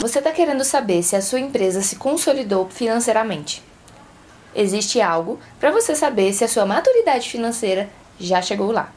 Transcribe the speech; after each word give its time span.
Você 0.00 0.18
está 0.18 0.32
querendo 0.32 0.64
saber 0.64 1.02
se 1.02 1.14
a 1.14 1.20
sua 1.20 1.40
empresa 1.40 1.82
se 1.82 1.96
consolidou 1.96 2.66
financeiramente. 2.70 3.62
Existe 4.54 4.98
algo 4.98 5.38
para 5.60 5.70
você 5.70 5.94
saber 5.94 6.32
se 6.32 6.42
a 6.42 6.48
sua 6.48 6.64
maturidade 6.64 7.28
financeira 7.28 7.86
já 8.18 8.40
chegou 8.40 8.72
lá. 8.72 8.90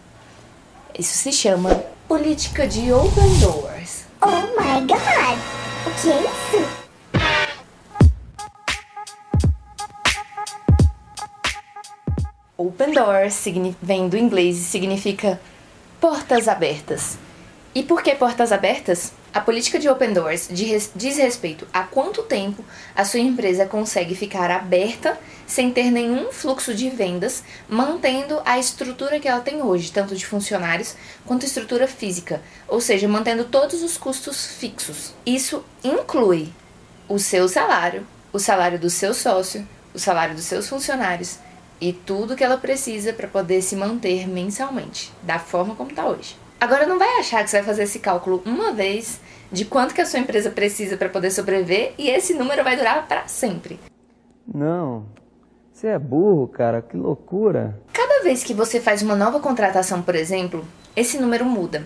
Isso 0.98 1.14
se 1.18 1.34
chama 1.34 1.84
política 2.08 2.66
de 2.66 2.94
open 2.94 3.38
doors. 3.42 4.06
Oh 4.22 4.44
my 4.58 4.80
god! 4.88 5.38
O 5.86 6.02
que 6.02 6.10
é 6.10 6.22
isso? 6.22 6.84
Open 12.56 12.94
doors 12.94 13.44
vem 13.82 14.08
do 14.08 14.18
inglês 14.18 14.58
e 14.58 14.64
significa 14.64 15.38
portas 16.00 16.48
abertas. 16.48 17.18
E 17.76 17.84
por 17.84 18.02
que 18.02 18.16
portas 18.16 18.54
abertas? 18.54 19.12
A 19.34 19.42
política 19.42 19.80
de 19.80 19.90
Open 19.90 20.14
Doors 20.14 20.48
diz 20.48 21.18
respeito 21.18 21.68
a 21.74 21.82
quanto 21.82 22.22
tempo 22.22 22.64
a 22.96 23.04
sua 23.04 23.20
empresa 23.20 23.66
consegue 23.66 24.14
ficar 24.14 24.52
aberta 24.52 25.20
sem 25.48 25.72
ter 25.72 25.90
nenhum 25.90 26.32
fluxo 26.32 26.72
de 26.72 26.88
vendas, 26.92 27.44
mantendo 27.68 28.40
a 28.46 28.60
estrutura 28.60 29.20
que 29.20 29.28
ela 29.28 29.42
tem 29.42 29.60
hoje, 29.60 29.92
tanto 29.92 30.16
de 30.16 30.24
funcionários 30.24 30.96
quanto 31.26 31.48
estrutura 31.48 31.88
física, 31.88 32.44
ou 32.68 32.80
seja, 32.80 33.08
mantendo 33.08 33.46
todos 33.46 33.82
os 33.82 33.98
custos 33.98 34.46
fixos. 34.46 35.16
Isso 35.26 35.66
inclui 35.84 36.54
o 37.10 37.18
seu 37.18 37.50
salário, 37.50 38.06
o 38.32 38.38
salário 38.38 38.78
do 38.78 38.90
seu 38.92 39.16
sócio, 39.16 39.68
o 39.96 40.00
salário 40.00 40.36
dos 40.36 40.46
seus 40.46 40.70
funcionários 40.70 41.40
e 41.82 41.92
tudo 41.92 42.36
que 42.36 42.44
ela 42.44 42.58
precisa 42.58 43.12
para 43.12 43.28
poder 43.28 43.64
se 43.64 43.76
manter 43.76 44.28
mensalmente, 44.28 45.12
da 45.24 45.40
forma 45.40 45.74
como 45.74 45.90
está 45.90 46.06
hoje. 46.06 46.43
Agora 46.64 46.86
não 46.86 46.98
vai 46.98 47.20
achar 47.20 47.44
que 47.44 47.50
você 47.50 47.58
vai 47.58 47.66
fazer 47.66 47.84
esse 47.84 48.00
cálculo 48.00 48.42
uma 48.46 48.72
vez 48.72 49.20
de 49.52 49.66
quanto 49.66 49.94
que 49.94 50.00
a 50.00 50.06
sua 50.06 50.20
empresa 50.20 50.50
precisa 50.50 50.96
para 50.96 51.10
poder 51.10 51.30
sobreviver 51.30 51.94
e 51.98 52.10
esse 52.10 52.34
número 52.34 52.64
vai 52.64 52.78
durar 52.78 53.06
para 53.06 53.28
sempre. 53.28 53.78
Não. 54.48 55.06
Você 55.74 55.88
é 55.88 56.00
burro, 56.00 56.48
cara, 56.48 56.82
que 56.82 56.96
loucura. 56.96 57.78
Cada 57.92 58.24
vez 58.24 58.46
que 58.46 58.54
você 58.54 58.80
faz 58.80 59.02
uma 59.02 59.14
nova 59.14 59.42
contratação, 59.42 60.02
por 60.02 60.16
exemplo, 60.16 60.66
esse 60.96 61.20
número 61.20 61.44
muda. 61.44 61.86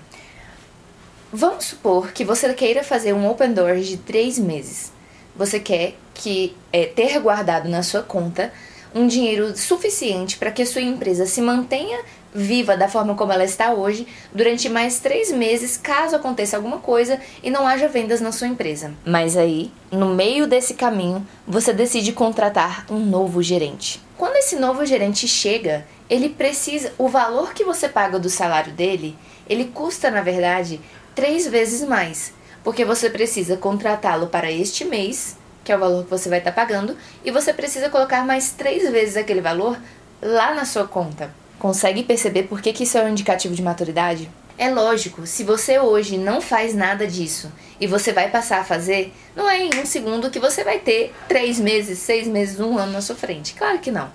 Vamos 1.34 1.66
supor 1.66 2.12
que 2.12 2.24
você 2.24 2.54
queira 2.54 2.84
fazer 2.84 3.14
um 3.14 3.28
open 3.28 3.54
door 3.54 3.78
de 3.78 3.98
três 3.98 4.38
meses. 4.38 4.94
Você 5.36 5.60
quer 5.60 5.96
que 6.14 6.56
é, 6.72 6.86
ter 6.86 7.20
guardado 7.20 7.68
na 7.68 7.82
sua 7.82 8.04
conta 8.04 8.54
um 8.94 9.08
dinheiro 9.08 9.56
suficiente 9.58 10.38
para 10.38 10.52
que 10.52 10.62
a 10.62 10.66
sua 10.66 10.82
empresa 10.82 11.26
se 11.26 11.42
mantenha 11.42 12.00
viva 12.34 12.78
da 12.78 12.88
forma 12.88 13.16
como 13.16 13.32
ela 13.34 13.44
está 13.44 13.74
hoje 13.74 14.08
durante 14.34 14.70
mais 14.70 15.00
três 15.00 15.32
meses, 15.32 15.76
caso 15.76 16.16
aconteça 16.16 16.56
alguma 16.56 16.78
coisa 16.78 17.20
e 17.42 17.50
não 17.50 17.68
haja 17.68 17.88
vendas 17.88 18.22
na 18.22 18.32
sua 18.32 18.48
empresa. 18.48 18.94
Mas 19.04 19.36
aí, 19.36 19.72
no 19.92 20.14
meio 20.14 20.46
desse 20.46 20.76
caminho, 20.76 21.26
você 21.48 21.74
decide 21.74 22.12
contratar 22.14 22.86
um 22.90 23.00
novo 23.00 23.42
gerente. 23.42 24.00
Quando 24.18 24.36
esse 24.36 24.56
novo 24.56 24.86
gerente 24.86 25.28
chega, 25.28 25.86
ele 26.10 26.30
precisa. 26.30 26.94
O 26.98 27.08
valor 27.08 27.54
que 27.54 27.64
você 27.64 27.90
paga 27.90 28.20
do 28.20 28.30
salário 28.30 28.72
dele, 28.72 29.16
ele 29.50 29.66
custa, 29.66 30.12
na 30.12 30.22
verdade, 30.22 30.80
três 31.16 31.48
vezes 31.48 31.88
mais. 31.88 32.34
Porque 32.64 32.84
você 32.84 33.10
precisa 33.10 33.58
contratá-lo 33.58 34.28
para 34.28 34.52
este 34.52 34.86
mês 34.86 35.38
que 35.68 35.72
é 35.74 35.76
o 35.76 35.80
valor 35.80 36.06
que 36.06 36.10
você 36.10 36.30
vai 36.30 36.40
estar 36.40 36.54
tá 36.54 36.62
pagando, 36.62 36.96
e 37.26 37.30
você 37.30 37.52
precisa 37.52 37.90
colocar 37.90 38.26
mais 38.26 38.52
três 38.52 38.90
vezes 38.90 39.18
aquele 39.18 39.42
valor 39.42 39.78
lá 40.22 40.54
na 40.56 40.64
sua 40.64 40.88
conta. 40.88 41.30
Consegue 41.60 42.04
perceber 42.04 42.44
por 42.44 42.62
que, 42.62 42.72
que 42.72 42.84
isso 42.84 42.98
é 42.98 43.04
um 43.04 43.10
indicativo 43.10 43.54
de 43.54 43.62
maturidade? 43.62 44.30
É 44.58 44.70
lógico, 44.70 45.28
se 45.28 45.44
você 45.44 45.78
hoje 45.78 46.18
não 46.18 46.40
faz 46.40 46.74
nada 46.74 47.06
disso 47.06 47.52
e 47.82 47.86
você 47.86 48.14
vai 48.14 48.32
passar 48.32 48.62
a 48.62 48.64
fazer, 48.64 49.14
não 49.36 49.50
é 49.50 49.60
em 49.60 49.70
um 49.78 49.86
segundo 49.86 50.32
que 50.32 50.40
você 50.40 50.64
vai 50.64 50.80
ter 50.80 51.14
três 51.28 51.60
meses, 51.60 52.00
seis 52.00 52.26
meses, 52.30 52.62
um 52.62 52.78
ano 52.78 52.94
na 52.94 53.02
sua 53.02 53.18
frente. 53.18 53.54
Claro 53.54 53.80
que 53.80 53.92
não. 53.92 54.10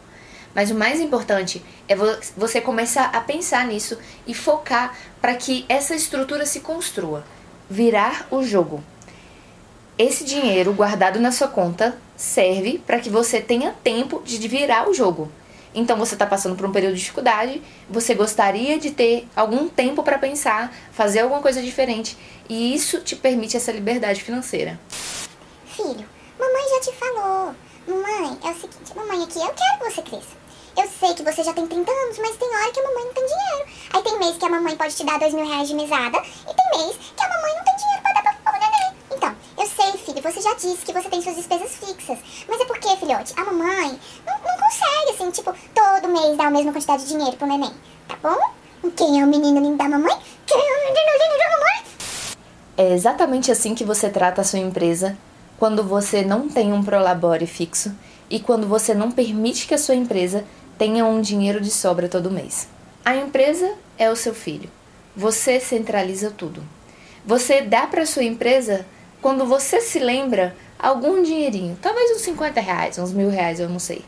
Mas 0.55 0.71
o 0.71 0.75
mais 0.75 1.00
importante 1.00 1.62
é 1.87 1.94
você 2.34 2.62
começar 2.62 3.10
a 3.12 3.21
pensar 3.21 3.66
nisso 3.66 3.99
e 4.26 4.32
focar 4.32 4.97
para 5.21 5.34
que 5.34 5.66
essa 5.69 5.94
estrutura 5.94 6.47
se 6.47 6.60
construa. 6.60 7.22
Virar 7.69 8.26
o 8.31 8.43
jogo. 8.43 8.82
Esse 9.98 10.25
dinheiro 10.25 10.72
guardado 10.72 11.20
na 11.20 11.30
sua 11.30 11.48
conta 11.48 11.98
serve 12.16 12.78
para 12.86 12.98
que 12.98 13.10
você 13.10 13.42
tenha 13.42 13.75
tempo 13.84 14.22
de 14.25 14.48
virar 14.48 14.88
o 14.88 14.94
jogo. 14.94 15.30
Então 15.75 15.98
você 15.98 16.14
está 16.14 16.26
passando 16.26 16.56
por 16.56 16.66
um 16.66 16.72
período 16.72 16.94
de 16.94 17.00
dificuldade, 17.00 17.62
você 17.88 18.14
gostaria 18.14 18.78
de 18.78 18.91
ter 18.91 19.28
algum 19.36 19.69
tempo 19.69 20.02
para 20.02 20.19
pensar, 20.19 20.75
fazer 20.92 21.20
alguma 21.20 21.41
coisa 21.41 21.62
diferente, 21.62 22.16
e 22.48 22.75
isso 22.75 23.00
te 23.00 23.16
permite 23.16 23.56
essa 23.56 23.72
liberdade 23.72 24.22
financeira. 24.22 24.81
Filho, 25.66 26.06
mamãe 26.38 26.69
já 26.70 26.81
te 26.81 26.92
falou. 26.97 27.54
Mamãe, 27.86 28.38
é 28.44 28.50
o 28.50 28.54
seguinte, 28.54 28.97
mamãe 28.97 29.22
aqui, 29.25 29.38
eu 29.38 29.52
quero 29.54 29.78
que 29.78 29.91
você 29.91 30.02
cresça. 30.02 30.42
Eu 30.75 30.88
sei 30.88 31.14
que 31.14 31.22
você 31.22 31.44
já 31.44 31.52
tem 31.52 31.66
30 31.66 31.91
anos, 31.91 32.19
mas 32.19 32.36
tem 32.36 32.48
hora 32.48 32.72
que 32.72 32.81
a 32.81 32.82
mamãe 32.82 33.04
não 33.04 33.12
tem 33.12 33.26
dinheiro. 33.26 33.70
Aí 33.92 34.02
tem 34.02 34.19
mês 34.19 34.36
que 34.38 34.44
a 34.44 34.48
mamãe 34.48 34.76
pode 34.76 34.97
te 34.97 35.04
dar 35.04 35.19
dois 35.19 35.34
mil 35.34 35.47
reais 35.47 35.69
de 35.69 35.75
mesada, 35.75 36.19
e 36.19 36.54
tem 36.54 36.81
mês 36.81 36.97
que 37.14 37.22
a 37.22 37.31
já 40.42 40.54
disse 40.54 40.84
que 40.84 40.92
você 40.92 41.08
tem 41.08 41.22
suas 41.22 41.36
despesas 41.36 41.76
fixas. 41.76 42.19
Mas 42.48 42.60
é 42.60 42.64
porque, 42.64 42.97
filhote, 42.97 43.32
a 43.36 43.44
mamãe 43.44 43.98
não, 44.26 44.34
não 44.34 44.58
consegue, 44.58 45.10
assim, 45.14 45.30
tipo, 45.30 45.54
todo 45.75 46.12
mês 46.12 46.36
dar 46.36 46.48
a 46.48 46.50
mesma 46.50 46.72
quantidade 46.72 47.04
de 47.04 47.08
dinheiro 47.08 47.36
pro 47.36 47.47
neném. 47.47 47.72
Tá 48.08 48.16
bom? 48.22 48.91
Quem 48.91 49.20
é 49.20 49.25
o 49.25 49.28
menino 49.28 49.60
lindo 49.60 49.76
da 49.76 49.88
mamãe? 49.88 50.16
Quem 50.47 50.58
é 50.58 50.78
o 50.78 50.84
menino 50.84 51.12
lindo 51.20 51.38
da 51.38 51.50
mamãe? 51.50 51.84
É 52.76 52.92
exatamente 52.94 53.52
assim 53.52 53.75
que 53.75 53.84
você 53.84 54.10
trata 54.10 54.41
a 54.41 54.44
sua 54.44 54.58
empresa 54.58 55.16
quando 55.58 55.84
você 55.84 56.25
não 56.25 56.48
tem 56.48 56.72
um 56.72 56.82
prolabore 56.82 57.47
fixo 57.47 57.94
e 58.28 58.41
quando 58.41 58.66
você 58.66 58.92
não 58.92 59.12
permite 59.12 59.66
que 59.66 59.75
a 59.75 59.78
sua 59.78 59.94
empresa 59.94 60.44
tenha 60.76 61.04
um 61.04 61.20
dinheiro 61.20 61.60
de 61.60 61.70
sobra 61.70 62.08
todo 62.08 62.31
mês. 62.31 62.66
A 63.04 63.14
empresa 63.14 63.75
é 63.97 64.10
o 64.10 64.16
seu 64.16 64.34
filho. 64.34 64.69
Você 65.14 65.60
centraliza 65.60 66.31
tudo. 66.31 66.62
Você 67.25 67.60
dá 67.62 67.86
para 67.86 68.06
sua 68.06 68.25
empresa 68.25 68.84
quando 69.22 69.47
você 69.47 69.81
se 69.81 70.00
lembra 70.00 70.55
algum 70.77 71.22
dinheirinho, 71.22 71.78
talvez 71.81 72.10
uns 72.10 72.22
50 72.22 72.60
reais, 72.60 72.99
uns 72.99 73.12
mil 73.12 73.31
reais, 73.31 73.60
eu 73.60 73.69
não 73.69 73.78
sei. 73.78 74.05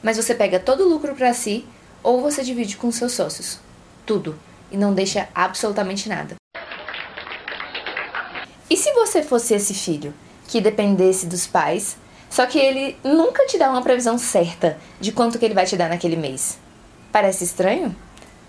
Mas 0.00 0.16
você 0.16 0.36
pega 0.36 0.60
todo 0.60 0.84
o 0.84 0.88
lucro 0.88 1.16
para 1.16 1.34
si 1.34 1.66
ou 2.00 2.22
você 2.22 2.44
divide 2.44 2.76
com 2.76 2.90
seus 2.92 3.12
sócios. 3.12 3.58
Tudo. 4.06 4.38
E 4.70 4.76
não 4.76 4.94
deixa 4.94 5.28
absolutamente 5.34 6.08
nada. 6.08 6.36
E 8.70 8.76
se 8.76 8.92
você 8.92 9.22
fosse 9.22 9.52
esse 9.52 9.74
filho 9.74 10.14
que 10.46 10.60
dependesse 10.60 11.26
dos 11.26 11.46
pais, 11.46 11.96
só 12.30 12.46
que 12.46 12.58
ele 12.58 12.96
nunca 13.02 13.44
te 13.46 13.58
dá 13.58 13.68
uma 13.68 13.82
previsão 13.82 14.16
certa 14.16 14.78
de 15.00 15.10
quanto 15.10 15.38
que 15.38 15.44
ele 15.44 15.54
vai 15.54 15.66
te 15.66 15.76
dar 15.76 15.88
naquele 15.88 16.16
mês? 16.16 16.56
Parece 17.10 17.44
estranho? 17.44 17.94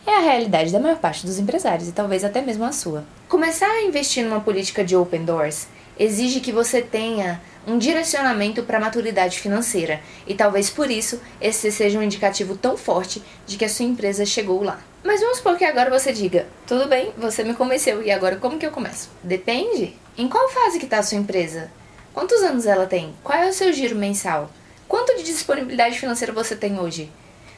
É 0.05 0.15
a 0.15 0.21
realidade 0.21 0.71
da 0.71 0.79
maior 0.79 0.97
parte 0.97 1.25
dos 1.25 1.39
empresários 1.39 1.87
e 1.87 1.91
talvez 1.91 2.23
até 2.23 2.41
mesmo 2.41 2.63
a 2.65 2.71
sua. 2.71 3.03
Começar 3.27 3.67
a 3.67 3.83
investir 3.83 4.23
numa 4.23 4.41
política 4.41 4.83
de 4.83 4.95
open 4.95 5.25
doors 5.25 5.67
exige 5.97 6.39
que 6.39 6.51
você 6.51 6.81
tenha 6.81 7.41
um 7.65 7.77
direcionamento 7.77 8.63
para 8.63 8.77
a 8.77 8.81
maturidade 8.81 9.39
financeira 9.39 10.01
e 10.27 10.33
talvez 10.33 10.69
por 10.69 10.91
isso 10.91 11.21
esse 11.39 11.71
seja 11.71 11.97
um 11.97 12.03
indicativo 12.03 12.57
tão 12.57 12.75
forte 12.75 13.23
de 13.45 13.57
que 13.57 13.65
a 13.65 13.69
sua 13.69 13.85
empresa 13.85 14.25
chegou 14.25 14.63
lá. 14.63 14.79
Mas 15.03 15.21
vamos 15.21 15.37
supor 15.37 15.57
que 15.57 15.65
agora 15.65 15.89
você 15.89 16.11
diga: 16.11 16.47
tudo 16.67 16.87
bem, 16.87 17.13
você 17.17 17.43
me 17.43 17.53
convenceu 17.53 18.01
e 18.01 18.11
agora 18.11 18.37
como 18.37 18.57
que 18.57 18.65
eu 18.65 18.71
começo? 18.71 19.09
Depende. 19.23 19.97
Em 20.17 20.27
qual 20.27 20.49
fase 20.49 20.79
que 20.79 20.85
está 20.85 20.99
a 20.99 21.03
sua 21.03 21.17
empresa? 21.17 21.71
Quantos 22.13 22.41
anos 22.43 22.65
ela 22.65 22.85
tem? 22.85 23.13
Qual 23.23 23.37
é 23.37 23.49
o 23.49 23.53
seu 23.53 23.73
giro 23.73 23.95
mensal? 23.95 24.51
Quanto 24.87 25.17
de 25.17 25.23
disponibilidade 25.23 25.99
financeira 25.99 26.31
você 26.31 26.55
tem 26.55 26.79
hoje? 26.79 27.11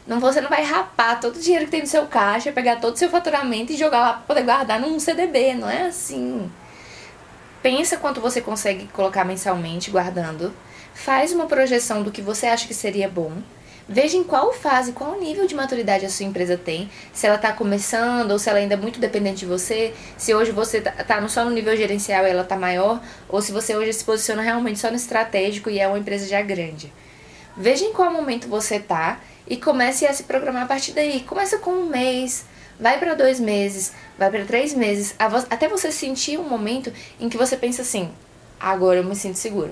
Não, 0.08 0.20
você 0.20 0.40
não 0.40 0.50
vai 0.50 0.64
rapar 0.64 1.20
todo 1.20 1.36
o 1.36 1.40
dinheiro 1.40 1.66
que 1.66 1.72
tem 1.72 1.82
no 1.82 1.88
seu 1.88 2.06
caixa, 2.06 2.52
pegar 2.52 2.78
todo 2.78 2.94
o 2.94 2.98
seu 2.98 3.10
faturamento 3.10 3.74
e 3.74 3.78
jogar 3.78 4.00
lá 4.00 4.14
para 4.14 4.22
poder 4.22 4.44
guardar 4.44 4.80
num 4.80 5.00
CDB, 5.00 5.56
não 5.56 5.70
é 5.70 5.88
assim. 5.88 6.50
Pensa 7.66 7.98
quanto 7.98 8.22
você 8.22 8.42
consegue 8.42 8.86
colocar 8.94 9.26
mensalmente 9.26 9.90
guardando. 9.90 10.54
Faz 10.94 11.32
uma 11.32 11.48
projeção 11.48 12.04
do 12.04 12.12
que 12.12 12.22
você 12.22 12.46
acha 12.46 12.68
que 12.68 12.76
seria 12.76 13.10
bom. 13.10 13.32
Veja 13.90 14.16
em 14.16 14.24
qual 14.24 14.54
fase, 14.54 14.92
qual 14.92 15.20
nível 15.20 15.48
de 15.48 15.56
maturidade 15.56 16.06
a 16.06 16.10
sua 16.12 16.28
empresa 16.28 16.56
tem. 16.56 16.88
Se 17.12 17.26
ela 17.26 17.38
está 17.38 17.52
começando 17.52 18.30
ou 18.30 18.38
se 18.38 18.52
ela 18.52 18.60
ainda 18.60 18.76
é 18.76 18.78
muito 18.78 19.00
dependente 19.00 19.40
de 19.40 19.46
você. 19.48 19.96
Se 20.16 20.32
hoje 20.32 20.52
você 20.52 20.78
está 20.78 20.92
tá 20.92 21.28
só 21.28 21.44
no 21.44 21.50
nível 21.50 21.76
gerencial 21.76 22.24
e 22.28 22.30
ela 22.30 22.44
está 22.44 22.56
maior. 22.56 23.02
Ou 23.28 23.42
se 23.42 23.52
você 23.52 23.76
hoje 23.76 23.94
se 23.94 24.06
posiciona 24.06 24.44
realmente 24.44 24.78
só 24.78 24.92
no 24.92 24.96
estratégico 24.96 25.68
e 25.68 25.80
é 25.80 25.88
uma 25.88 25.98
empresa 25.98 26.28
já 26.28 26.44
grande. 26.44 26.94
Veja 27.58 27.84
em 27.84 27.94
qual 27.94 28.14
momento 28.14 28.48
você 28.48 28.76
está 28.76 29.20
e 29.48 29.58
comece 29.58 30.06
a 30.06 30.14
se 30.14 30.22
programar 30.22 30.66
a 30.66 30.68
partir 30.68 30.92
daí. 30.92 31.22
Começa 31.22 31.58
com 31.58 31.72
um 31.72 31.90
mês, 31.90 32.46
vai 32.80 33.00
para 33.00 33.14
dois 33.14 33.40
meses, 33.40 33.94
vai 34.18 34.30
para 34.30 34.46
três 34.46 34.74
meses, 34.74 35.16
até 35.50 35.68
você 35.68 35.92
sentir 35.92 36.38
um 36.38 36.48
momento 36.48 36.92
em 37.20 37.30
que 37.30 37.38
você 37.38 37.58
pensa 37.58 37.82
assim: 37.82 38.12
agora 38.60 39.00
eu 39.00 39.04
me 39.04 39.16
sinto 39.16 39.38
seguro. 39.38 39.72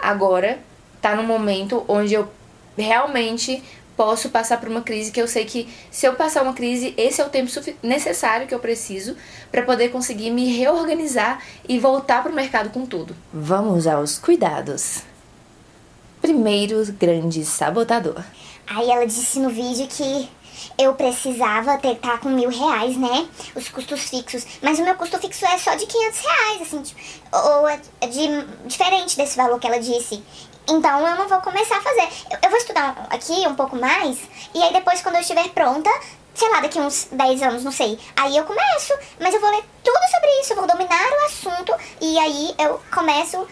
Agora 0.00 0.58
tá 1.00 1.14
no 1.14 1.22
momento 1.22 1.84
onde 1.88 2.14
eu 2.14 2.28
realmente 2.76 3.62
posso 3.96 4.28
passar 4.28 4.60
por 4.60 4.68
uma 4.68 4.82
crise 4.82 5.10
que 5.10 5.20
eu 5.20 5.26
sei 5.26 5.44
que 5.44 5.68
se 5.90 6.06
eu 6.06 6.14
passar 6.14 6.44
uma 6.44 6.52
crise, 6.52 6.94
esse 6.96 7.20
é 7.20 7.26
o 7.26 7.28
tempo 7.28 7.50
necessário 7.82 8.46
que 8.46 8.54
eu 8.54 8.60
preciso 8.60 9.16
para 9.50 9.62
poder 9.62 9.88
conseguir 9.88 10.30
me 10.30 10.56
reorganizar 10.56 11.42
e 11.68 11.80
voltar 11.80 12.22
para 12.22 12.30
o 12.30 12.34
mercado 12.34 12.70
com 12.70 12.86
tudo. 12.86 13.16
Vamos 13.32 13.88
aos 13.88 14.16
cuidados. 14.16 15.02
Primeiro 16.20 16.84
grande 16.92 17.44
sabotador. 17.44 18.22
Aí 18.68 18.88
ela 18.88 19.04
disse 19.04 19.40
no 19.40 19.50
vídeo 19.50 19.88
que 19.88 20.28
eu 20.76 20.94
precisava 20.94 21.76
ter 21.78 21.96
tá 21.96 22.18
com 22.18 22.28
mil 22.28 22.50
reais, 22.50 22.96
né? 22.96 23.28
Os 23.54 23.68
custos 23.68 24.02
fixos. 24.08 24.46
Mas 24.62 24.78
o 24.78 24.84
meu 24.84 24.94
custo 24.94 25.18
fixo 25.18 25.44
é 25.46 25.58
só 25.58 25.74
de 25.74 25.86
500 25.86 26.20
reais, 26.20 26.62
assim, 26.62 26.82
tipo, 26.82 27.00
ou 27.32 27.68
é 27.68 27.76
de, 28.08 28.44
diferente 28.66 29.16
desse 29.16 29.36
valor 29.36 29.58
que 29.58 29.66
ela 29.66 29.78
disse. 29.78 30.22
Então 30.68 31.06
eu 31.06 31.16
não 31.16 31.28
vou 31.28 31.40
começar 31.40 31.78
a 31.78 31.82
fazer. 31.82 32.08
Eu, 32.30 32.38
eu 32.42 32.50
vou 32.50 32.58
estudar 32.58 33.06
aqui 33.10 33.46
um 33.46 33.54
pouco 33.54 33.76
mais, 33.76 34.18
e 34.54 34.62
aí 34.62 34.72
depois, 34.72 35.00
quando 35.00 35.14
eu 35.14 35.22
estiver 35.22 35.48
pronta, 35.50 35.90
sei 36.34 36.48
lá, 36.50 36.60
daqui 36.60 36.78
uns 36.78 37.08
10 37.10 37.42
anos, 37.42 37.64
não 37.64 37.72
sei. 37.72 37.98
Aí 38.14 38.36
eu 38.36 38.44
começo, 38.44 38.92
mas 39.18 39.34
eu 39.34 39.40
vou 39.40 39.50
ler 39.50 39.64
tudo 39.82 40.10
sobre 40.10 40.40
isso, 40.40 40.52
eu 40.52 40.56
vou 40.56 40.66
dominar 40.66 41.10
o 41.10 41.26
assunto, 41.26 41.74
e 42.00 42.18
aí 42.18 42.54
eu 42.58 42.80
começo. 42.92 43.46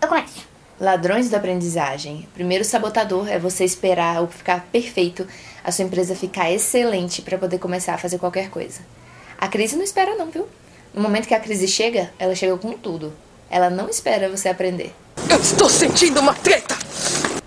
Eu 0.00 0.08
começo. 0.08 0.56
Ladrões 0.78 1.30
da 1.30 1.38
aprendizagem. 1.38 2.28
Primeiro 2.34 2.62
sabotador 2.62 3.28
é 3.28 3.38
você 3.38 3.64
esperar 3.64 4.20
ou 4.20 4.28
ficar 4.28 4.66
perfeito, 4.70 5.26
a 5.66 5.72
sua 5.72 5.84
empresa 5.84 6.14
ficar 6.14 6.48
excelente 6.52 7.20
para 7.22 7.36
poder 7.36 7.58
começar 7.58 7.94
a 7.94 7.98
fazer 7.98 8.18
qualquer 8.18 8.50
coisa. 8.50 8.82
A 9.36 9.48
crise 9.48 9.74
não 9.74 9.82
espera 9.82 10.14
não, 10.14 10.30
viu? 10.30 10.46
No 10.94 11.02
momento 11.02 11.26
que 11.26 11.34
a 11.34 11.40
crise 11.40 11.66
chega, 11.66 12.12
ela 12.20 12.36
chega 12.36 12.56
com 12.56 12.72
tudo. 12.74 13.12
Ela 13.50 13.68
não 13.68 13.88
espera 13.88 14.30
você 14.30 14.48
aprender. 14.48 14.94
Eu 15.28 15.40
estou 15.40 15.68
sentindo 15.68 16.20
uma 16.20 16.34
treta! 16.34 16.76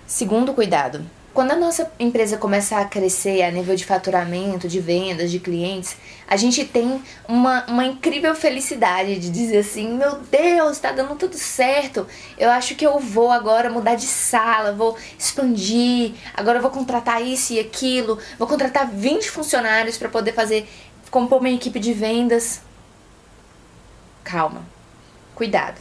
Segundo 0.06 0.52
cuidado, 0.52 1.02
quando 1.32 1.52
a 1.52 1.56
nossa 1.56 1.90
empresa 1.98 2.36
começa 2.36 2.78
a 2.78 2.84
crescer 2.84 3.42
a 3.42 3.50
nível 3.50 3.76
de 3.76 3.84
faturamento, 3.84 4.66
de 4.66 4.80
vendas, 4.80 5.30
de 5.30 5.38
clientes, 5.38 5.96
a 6.26 6.36
gente 6.36 6.64
tem 6.64 7.00
uma, 7.28 7.64
uma 7.66 7.84
incrível 7.84 8.34
felicidade 8.34 9.18
de 9.18 9.30
dizer 9.30 9.58
assim: 9.58 9.94
meu 9.94 10.18
Deus, 10.18 10.78
tá 10.78 10.90
dando 10.90 11.14
tudo 11.14 11.36
certo. 11.36 12.06
Eu 12.36 12.50
acho 12.50 12.74
que 12.74 12.84
eu 12.84 12.98
vou 12.98 13.30
agora 13.30 13.70
mudar 13.70 13.94
de 13.94 14.06
sala, 14.06 14.72
vou 14.72 14.96
expandir, 15.16 16.14
agora 16.34 16.58
eu 16.58 16.62
vou 16.62 16.70
contratar 16.70 17.22
isso 17.22 17.52
e 17.52 17.60
aquilo, 17.60 18.18
vou 18.36 18.48
contratar 18.48 18.88
20 18.88 19.30
funcionários 19.30 19.96
para 19.96 20.08
poder 20.08 20.32
fazer, 20.32 20.68
compor 21.10 21.38
uma 21.38 21.50
equipe 21.50 21.78
de 21.78 21.92
vendas. 21.92 22.60
Calma, 24.24 24.64
cuidado. 25.34 25.80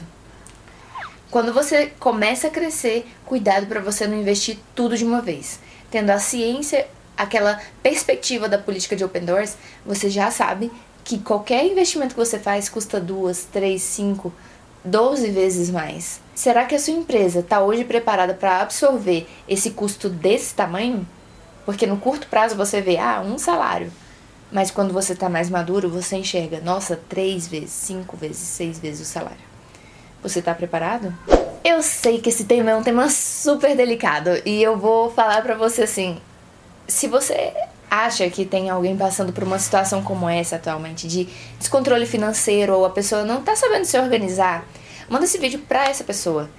Quando 1.32 1.54
você 1.54 1.94
começa 2.00 2.48
a 2.48 2.50
crescer, 2.50 3.06
cuidado 3.24 3.68
para 3.68 3.80
você 3.80 4.08
não 4.08 4.20
investir 4.20 4.58
tudo 4.74 4.98
de 4.98 5.06
uma 5.06 5.22
vez. 5.22 5.60
Tendo 5.92 6.10
a 6.10 6.18
ciência, 6.18 6.88
aquela 7.16 7.62
perspectiva 7.84 8.50
da 8.50 8.58
política 8.58 8.96
de 8.96 9.04
open 9.04 9.26
doors, 9.26 9.56
você 9.86 10.10
já 10.10 10.32
sabe 10.32 10.72
que 11.04 11.20
qualquer 11.20 11.64
investimento 11.68 12.16
que 12.16 12.20
você 12.20 12.40
faz 12.40 12.68
custa 12.68 13.00
duas, 13.00 13.44
três, 13.44 13.84
cinco, 13.84 14.34
doze 14.84 15.30
vezes 15.30 15.70
mais. 15.70 16.20
Será 16.34 16.66
que 16.66 16.74
a 16.74 16.80
sua 16.80 16.96
empresa 16.96 17.42
está 17.42 17.62
hoje 17.62 17.84
preparada 17.84 18.34
para 18.34 18.62
absorver 18.62 19.28
esse 19.48 19.70
custo 19.70 20.10
desse 20.10 20.56
tamanho? 20.56 21.08
Porque 21.64 21.86
no 21.86 21.98
curto 21.98 22.26
prazo 22.26 22.56
você 22.56 22.82
vê, 22.82 22.98
ah, 22.98 23.22
um 23.22 23.38
salário. 23.38 23.92
Mas 24.52 24.72
quando 24.72 24.92
você 24.92 25.14
está 25.14 25.30
mais 25.30 25.48
maduro, 25.48 25.90
você 25.90 26.16
enxerga, 26.16 26.60
nossa, 26.60 27.00
três 27.08 27.48
vezes, 27.48 27.70
cinco 27.70 28.18
vezes, 28.18 28.40
seis 28.40 28.80
vezes 28.80 29.08
o 29.08 29.12
salário. 29.12 29.49
Você 30.22 30.42
tá 30.42 30.54
preparado? 30.54 31.14
Eu 31.64 31.82
sei 31.82 32.20
que 32.20 32.30
esse 32.30 32.46
tema 32.46 32.72
é 32.72 32.76
um 32.76 32.84
tema 32.84 33.10
super 33.10 33.76
delicado 33.76 34.30
e 34.46 34.62
eu 34.62 34.78
vou 34.78 35.10
falar 35.12 35.42
para 35.42 35.56
você 35.56 35.84
assim, 35.84 36.18
se 36.88 37.08
você 37.08 37.54
acha 37.90 38.30
que 38.30 38.46
tem 38.46 38.70
alguém 38.70 38.96
passando 38.96 39.34
por 39.34 39.44
uma 39.44 39.58
situação 39.58 40.04
como 40.04 40.30
essa 40.30 40.58
atualmente 40.58 41.08
de 41.08 41.28
descontrole 41.58 42.06
financeiro 42.06 42.76
ou 42.76 42.86
a 42.86 42.90
pessoa 42.90 43.24
não 43.24 43.42
tá 43.42 43.56
sabendo 43.56 43.86
se 43.86 43.98
organizar, 43.98 44.66
manda 45.10 45.26
esse 45.26 45.38
vídeo 45.38 45.60
para 45.68 45.90
essa 45.90 46.04
pessoa. 46.04 46.50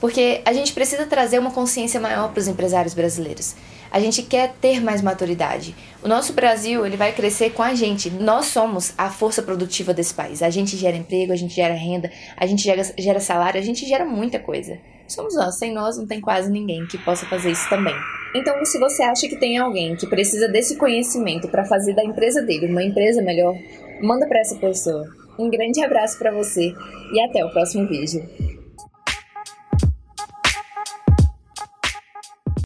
Porque 0.00 0.42
a 0.44 0.52
gente 0.52 0.72
precisa 0.72 1.06
trazer 1.06 1.38
uma 1.38 1.50
consciência 1.50 2.00
maior 2.00 2.30
para 2.30 2.40
os 2.40 2.48
empresários 2.48 2.94
brasileiros. 2.94 3.54
A 3.94 4.00
gente 4.00 4.24
quer 4.24 4.54
ter 4.60 4.82
mais 4.82 5.00
maturidade. 5.00 5.72
O 6.02 6.08
nosso 6.08 6.32
Brasil, 6.32 6.84
ele 6.84 6.96
vai 6.96 7.12
crescer 7.12 7.50
com 7.50 7.62
a 7.62 7.76
gente. 7.76 8.10
Nós 8.10 8.46
somos 8.46 8.92
a 8.98 9.08
força 9.08 9.40
produtiva 9.40 9.94
desse 9.94 10.12
país. 10.12 10.42
A 10.42 10.50
gente 10.50 10.76
gera 10.76 10.96
emprego, 10.96 11.32
a 11.32 11.36
gente 11.36 11.54
gera 11.54 11.74
renda, 11.74 12.10
a 12.36 12.44
gente 12.44 12.60
gera, 12.60 12.82
gera 12.98 13.20
salário, 13.20 13.60
a 13.60 13.62
gente 13.62 13.86
gera 13.86 14.04
muita 14.04 14.40
coisa. 14.40 14.80
Somos 15.06 15.36
nós, 15.36 15.56
sem 15.60 15.72
nós 15.72 15.96
não 15.96 16.08
tem 16.08 16.20
quase 16.20 16.50
ninguém 16.50 16.84
que 16.88 16.98
possa 16.98 17.24
fazer 17.26 17.52
isso 17.52 17.68
também. 17.68 17.94
Então, 18.34 18.64
se 18.64 18.80
você 18.80 19.04
acha 19.04 19.28
que 19.28 19.36
tem 19.36 19.58
alguém 19.58 19.94
que 19.94 20.08
precisa 20.08 20.48
desse 20.48 20.74
conhecimento 20.74 21.46
para 21.46 21.64
fazer 21.64 21.94
da 21.94 22.04
empresa 22.04 22.42
dele 22.42 22.66
uma 22.66 22.82
empresa 22.82 23.22
melhor, 23.22 23.54
manda 24.02 24.26
para 24.26 24.40
essa 24.40 24.56
pessoa. 24.56 25.04
Um 25.38 25.48
grande 25.48 25.80
abraço 25.84 26.18
para 26.18 26.32
você 26.32 26.74
e 27.12 27.20
até 27.20 27.44
o 27.44 27.50
próximo 27.52 27.86
vídeo. 27.86 28.28